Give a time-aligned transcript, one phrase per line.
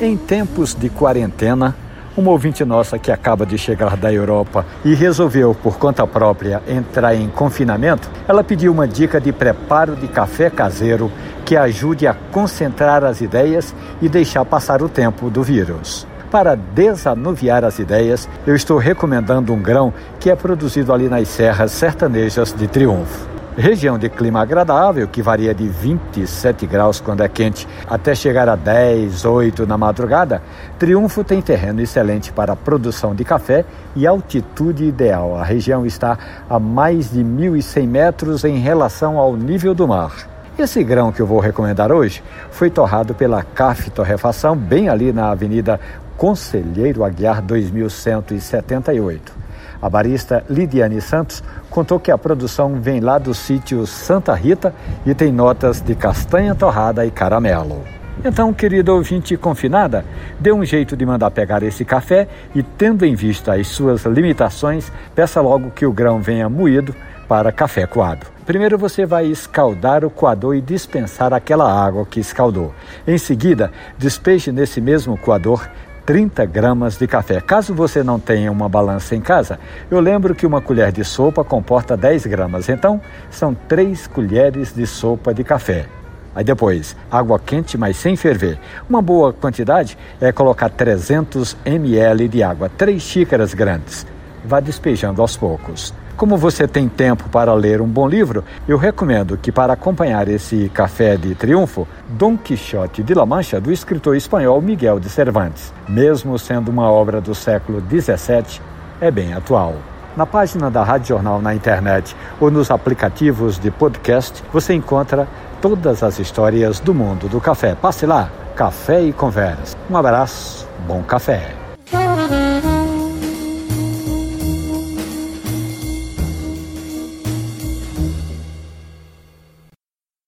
[0.00, 1.76] Em tempos de quarentena,
[2.16, 7.14] uma ouvinte nossa que acaba de chegar da Europa e resolveu, por conta própria, entrar
[7.14, 11.12] em confinamento, ela pediu uma dica de preparo de café caseiro
[11.44, 16.06] que ajude a concentrar as ideias e deixar passar o tempo do vírus.
[16.30, 21.72] Para desanuviar as ideias, eu estou recomendando um grão que é produzido ali nas serras
[21.72, 23.39] sertanejas de Triunfo.
[23.56, 28.54] Região de clima agradável, que varia de 27 graus quando é quente até chegar a
[28.54, 30.40] 10, 8 na madrugada,
[30.78, 33.64] Triunfo tem terreno excelente para a produção de café
[33.96, 35.36] e altitude ideal.
[35.36, 36.16] A região está
[36.48, 40.12] a mais de 1.100 metros em relação ao nível do mar.
[40.56, 42.22] Esse grão que eu vou recomendar hoje
[42.52, 45.80] foi torrado pela CAF Torrefação, bem ali na Avenida
[46.16, 49.49] Conselheiro Aguiar 2178.
[49.82, 54.74] A barista Lidiane Santos contou que a produção vem lá do sítio Santa Rita
[55.06, 57.82] e tem notas de castanha torrada e caramelo.
[58.22, 60.04] Então, querido ouvinte confinada,
[60.38, 64.92] dê um jeito de mandar pegar esse café e, tendo em vista as suas limitações,
[65.14, 66.94] peça logo que o grão venha moído
[67.26, 68.26] para café coado.
[68.44, 72.74] Primeiro você vai escaldar o coador e dispensar aquela água que escaldou.
[73.06, 75.66] Em seguida, despeje nesse mesmo coador
[76.10, 77.40] 30 gramas de café.
[77.40, 81.44] Caso você não tenha uma balança em casa, eu lembro que uma colher de sopa
[81.44, 85.86] comporta 10 gramas, então são 3 colheres de sopa de café.
[86.34, 88.58] Aí depois, água quente, mas sem ferver.
[88.88, 94.04] Uma boa quantidade é colocar 300 ml de água, 3 xícaras grandes.
[94.44, 95.94] Vá despejando aos poucos.
[96.20, 100.68] Como você tem tempo para ler um bom livro, eu recomendo que, para acompanhar esse
[100.68, 105.72] café de triunfo, Dom Quixote de La Mancha, do escritor espanhol Miguel de Cervantes.
[105.88, 108.60] Mesmo sendo uma obra do século XVII,
[109.00, 109.76] é bem atual.
[110.14, 115.26] Na página da Rádio Jornal na internet ou nos aplicativos de podcast, você encontra
[115.62, 117.74] todas as histórias do mundo do café.
[117.74, 119.74] Passe lá, Café e Conversa.
[119.90, 121.54] Um abraço, bom café.